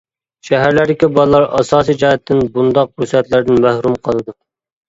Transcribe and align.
شەھەرلەردىكى 0.47 1.09
بالىلار 1.17 1.45
ئاساسىي 1.59 1.97
جەھەتتىن 2.05 2.41
بۇنداق 2.57 2.91
پۇرسەتلەردىن 2.95 3.63
مەھرۇم 3.67 4.03
قالىدۇ. 4.09 4.37